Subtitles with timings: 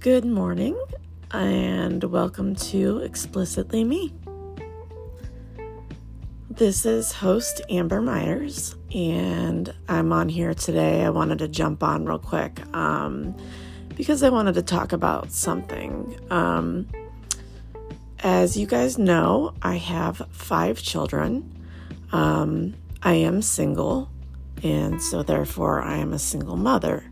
[0.00, 0.82] Good morning,
[1.30, 4.14] and welcome to Explicitly Me.
[6.48, 11.04] This is host Amber Myers, and I'm on here today.
[11.04, 13.36] I wanted to jump on real quick um,
[13.94, 16.18] because I wanted to talk about something.
[16.30, 16.88] Um,
[18.20, 21.62] as you guys know, I have five children.
[22.10, 22.72] Um,
[23.02, 24.10] I am single,
[24.62, 27.04] and so therefore I am a single mother.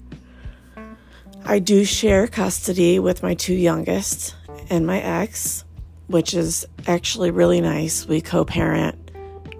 [1.44, 4.34] I do share custody with my two youngest
[4.70, 5.64] and my ex,
[6.06, 8.06] which is actually really nice.
[8.06, 9.10] We co parent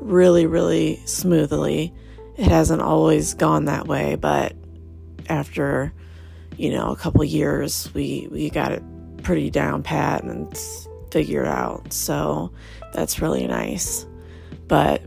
[0.01, 1.93] really, really smoothly.
[2.37, 4.55] It hasn't always gone that way, but
[5.29, 5.93] after,
[6.57, 8.83] you know, a couple years, we, we got it
[9.23, 10.57] pretty down pat and
[11.11, 11.93] figured out.
[11.93, 12.53] So
[12.93, 14.07] that's really nice.
[14.67, 15.03] But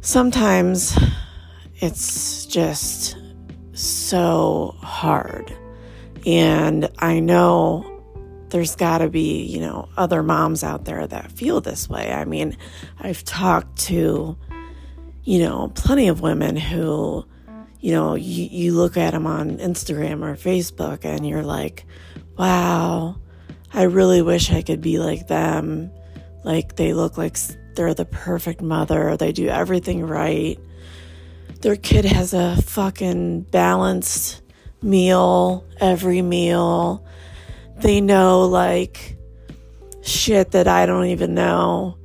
[0.00, 0.98] sometimes
[1.76, 3.16] it's just
[3.82, 5.56] so hard.
[6.24, 7.88] And I know
[8.50, 12.12] there's got to be, you know, other moms out there that feel this way.
[12.12, 12.56] I mean,
[13.00, 14.36] I've talked to,
[15.24, 17.24] you know, plenty of women who,
[17.80, 21.84] you know, you, you look at them on Instagram or Facebook and you're like,
[22.38, 23.16] wow,
[23.72, 25.90] I really wish I could be like them.
[26.44, 27.38] Like they look like
[27.74, 30.58] they're the perfect mother, they do everything right
[31.62, 34.42] their kid has a fucking balanced
[34.82, 37.06] meal every meal.
[37.78, 39.16] They know like
[40.02, 41.96] shit that I don't even know.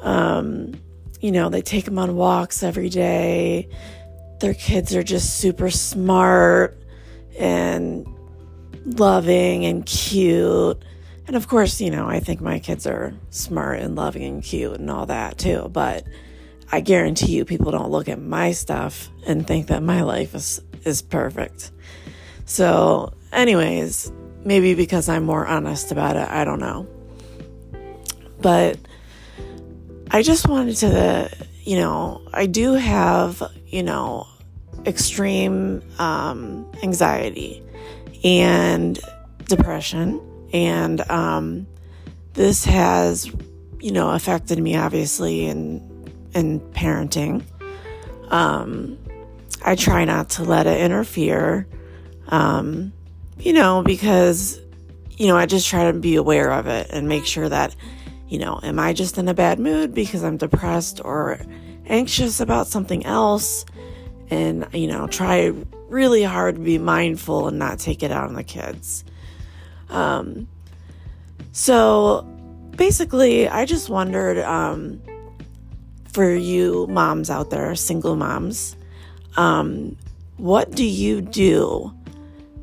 [0.00, 0.80] Um,
[1.20, 3.68] you know, they take them on walks every day.
[4.40, 6.78] Their kids are just super smart
[7.38, 8.06] and
[8.84, 10.80] loving and cute.
[11.26, 14.78] And of course, you know, I think my kids are smart and loving and cute
[14.78, 15.68] and all that too.
[15.72, 16.06] But
[16.72, 20.60] I guarantee you people don't look at my stuff and think that my life is
[20.84, 21.72] is perfect.
[22.44, 24.12] So, anyways,
[24.44, 26.86] maybe because I'm more honest about it, I don't know.
[28.40, 28.78] But
[30.10, 31.30] I just wanted to,
[31.64, 34.26] you know, I do have, you know,
[34.86, 37.62] extreme um, anxiety
[38.22, 38.98] and
[39.46, 40.20] depression.
[40.52, 41.66] And um,
[42.34, 43.26] this has,
[43.80, 45.80] you know, affected me obviously in
[46.36, 47.42] in parenting.
[48.28, 48.98] Um,
[49.64, 51.66] I try not to let it interfere,
[52.28, 52.92] um,
[53.38, 54.60] you know, because,
[55.16, 57.74] you know, I just try to be aware of it and make sure that,
[58.28, 61.40] you know, am I just in a bad mood because I'm depressed or
[61.86, 63.64] anxious about something else?
[64.28, 65.52] And, you know, try
[65.88, 69.04] really hard to be mindful and not take it out on the kids.
[69.88, 70.48] Um,
[71.52, 72.22] so
[72.76, 75.00] basically, I just wondered, um,
[76.16, 78.74] for you moms out there, single moms,
[79.36, 79.94] um,
[80.38, 81.94] what do you do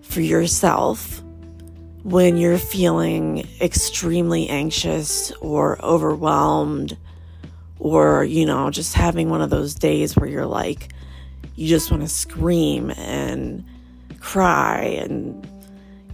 [0.01, 1.21] for yourself
[2.01, 6.97] when you're feeling extremely anxious or overwhelmed
[7.77, 10.91] or, you know, just having one of those days where you're like,
[11.55, 13.63] you just want to scream and
[14.19, 15.47] cry and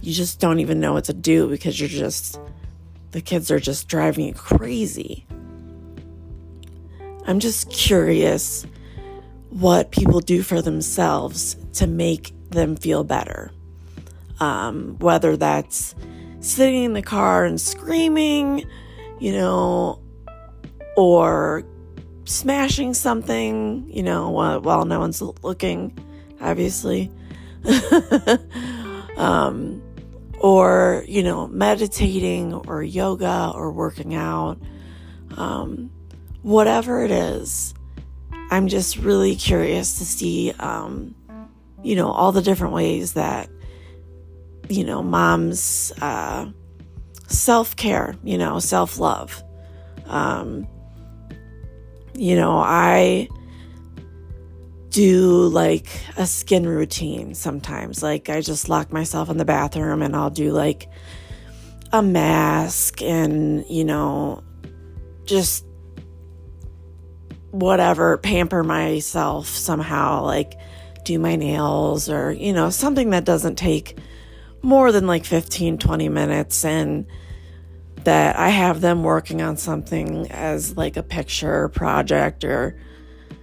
[0.02, 2.38] you just don't even know what to do because you're just,
[3.12, 5.26] the kids are just driving you crazy.
[7.30, 8.66] I'm just curious
[9.50, 13.52] what people do for themselves to make them feel better.
[14.40, 15.94] Um, whether that's
[16.40, 18.64] sitting in the car and screaming,
[19.20, 20.02] you know,
[20.96, 21.62] or
[22.24, 25.96] smashing something, you know, while, while no one's looking,
[26.40, 27.12] obviously.
[29.16, 29.80] um,
[30.40, 34.60] or, you know, meditating or yoga or working out.
[35.36, 35.92] Um,
[36.42, 37.74] whatever it is,
[38.50, 41.14] I'm just really curious to see, um,
[41.82, 43.48] you know, all the different ways that,
[44.68, 46.50] you know, mom's uh,
[47.28, 49.42] self care, you know, self love.
[50.06, 50.66] Um,
[52.14, 53.28] you know, I
[54.90, 55.86] do like
[56.16, 58.02] a skin routine sometimes.
[58.02, 60.88] Like, I just lock myself in the bathroom and I'll do like
[61.92, 64.42] a mask and, you know,
[65.24, 65.64] just
[67.50, 70.58] whatever, pamper myself somehow, like
[71.04, 73.98] do my nails or, you know, something that doesn't take
[74.62, 77.06] more than like 15, 20 minutes and
[78.04, 82.78] that I have them working on something as like a picture project or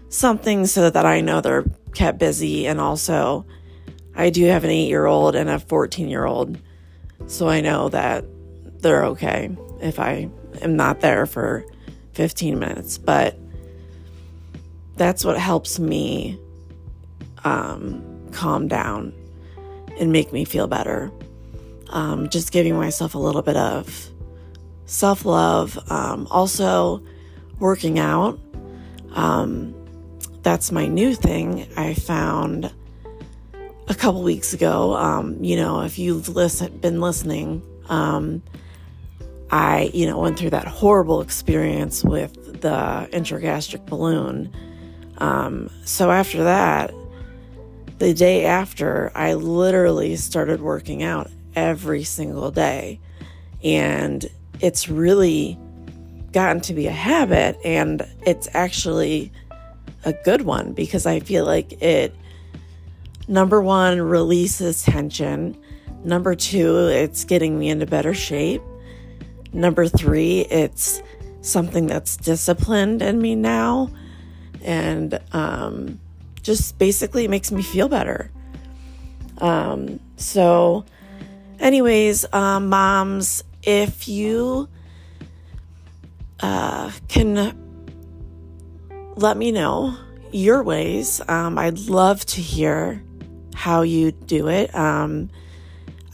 [0.10, 2.68] something so that I know they're kept busy.
[2.68, 3.45] And also,
[4.15, 6.57] I do have an eight year old and a 14 year old.
[7.27, 8.25] So I know that
[8.80, 10.30] they're okay if I
[10.62, 11.65] am not there for
[12.13, 12.98] 15 minutes.
[12.98, 13.38] But
[14.98, 16.40] that's what helps me
[17.44, 18.02] um,
[18.32, 19.14] calm down
[20.00, 21.12] and make me feel better.
[21.90, 24.10] um, just giving myself a little bit of
[24.86, 25.78] self love.
[25.90, 27.02] Um, also,
[27.60, 28.40] working out.
[29.14, 29.74] Um,
[30.44, 31.68] that's my new thing.
[31.76, 32.72] I found
[33.88, 34.96] a couple weeks ago.
[34.96, 38.44] Um, you know, if you've listen, been listening, um,
[39.50, 44.54] I, you know, went through that horrible experience with the intragastric balloon.
[45.18, 46.94] Um, so after that,
[48.00, 53.00] the day after, I literally started working out every single day.
[53.64, 54.30] And
[54.60, 55.58] it's really
[56.31, 57.58] gotten to be a habit.
[57.66, 59.31] And it's actually
[60.06, 62.16] a good one because I feel like it,
[63.28, 65.58] number one, releases tension.
[66.04, 68.62] Number two, it's getting me into better shape.
[69.54, 71.02] Number three, it's
[71.42, 73.90] something that's disciplined in me now.
[74.63, 76.00] And um,
[76.42, 78.31] just basically it makes me feel better.
[79.39, 80.86] Um, so,
[81.59, 84.68] anyways, um, moms, if you
[86.39, 87.56] uh, can
[89.15, 89.98] let me know
[90.31, 93.03] your ways, um, I'd love to hear
[93.53, 94.74] how you do it.
[94.75, 95.30] Um,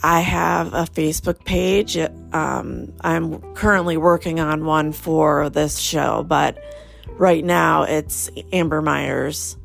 [0.02, 1.98] I have a Facebook page.
[2.34, 6.58] Um, I'm currently working on one for this show, but
[7.18, 9.58] right now it's Amber Myers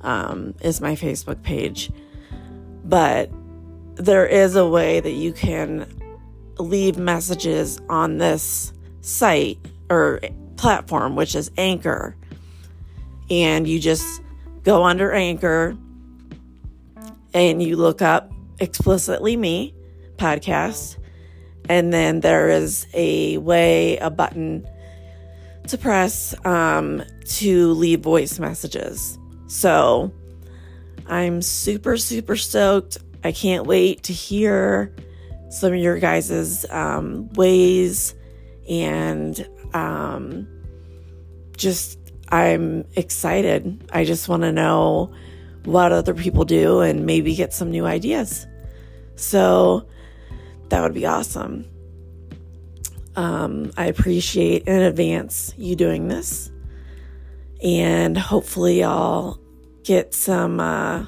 [0.00, 1.90] um, is my Facebook page.
[2.84, 3.30] But
[3.96, 5.86] there is a way that you can
[6.58, 9.58] leave messages on this site
[9.90, 10.20] or
[10.56, 12.16] platform, which is Anchor.
[13.30, 14.22] And you just
[14.62, 15.76] go under Anchor
[17.32, 18.30] and you look up
[18.60, 19.74] explicitly me
[20.16, 20.98] podcast.
[21.68, 24.66] And then there is a way, a button
[25.68, 29.18] to press um, to leave voice messages.
[29.46, 30.12] So
[31.06, 32.98] I'm super, super stoked.
[33.22, 34.94] I can't wait to hear
[35.50, 38.14] some of your guys' um, ways
[38.68, 40.48] and um,
[41.56, 43.88] just I'm excited.
[43.92, 45.12] I just want to know
[45.64, 48.46] what other people do and maybe get some new ideas.
[49.16, 49.86] So
[50.68, 51.66] that would be awesome.
[53.16, 56.50] Um, I appreciate in advance you doing this.
[57.62, 59.40] And hopefully, I'll
[59.84, 61.06] get some, uh,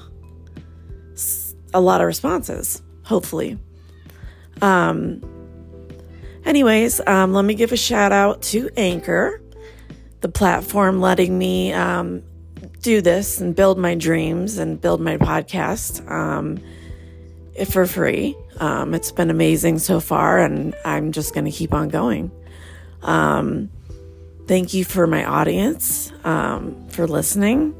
[1.75, 2.83] a lot of responses.
[3.05, 3.59] Hopefully.
[4.63, 5.23] Um,
[6.45, 9.43] anyways, um, let me give a shout out to Anchor,
[10.21, 12.23] the platform letting me um,
[12.81, 16.09] do this and build my dreams and build my podcast.
[16.11, 16.59] Um,
[17.65, 18.37] for free.
[18.59, 22.31] Um, it's been amazing so far, and I'm just going to keep on going.
[23.03, 23.71] Um,
[24.47, 27.75] thank you for my audience um, for listening.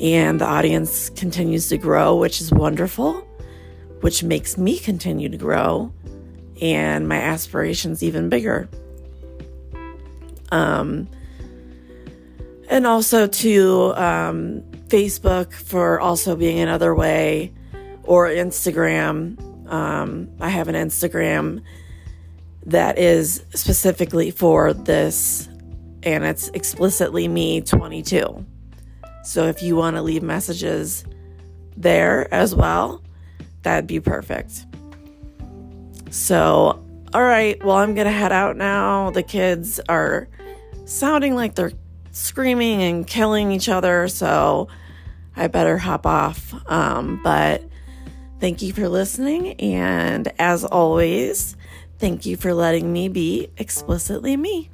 [0.00, 3.26] And the audience continues to grow, which is wonderful,
[4.00, 5.92] which makes me continue to grow
[6.60, 8.68] and my aspirations even bigger.
[10.52, 11.08] Um,
[12.68, 17.52] and also to um, Facebook for also being another way
[18.06, 19.70] or Instagram.
[19.70, 21.62] Um, I have an Instagram
[22.66, 25.48] that is specifically for this,
[26.02, 28.44] and it's explicitly me 22.
[29.24, 31.04] So if you want to leave messages
[31.76, 33.02] there as well,
[33.62, 34.66] that'd be perfect.
[36.10, 36.82] So,
[37.12, 39.10] all right, well, I'm going to head out now.
[39.10, 40.28] The kids are
[40.86, 41.72] sounding like they're
[42.12, 44.68] screaming and killing each other, so
[45.36, 46.54] I better hop off.
[46.70, 47.62] Um, but
[48.38, 49.54] Thank you for listening.
[49.54, 51.56] And as always,
[51.98, 54.70] thank you for letting me be explicitly me.